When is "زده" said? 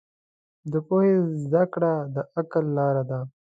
1.43-1.63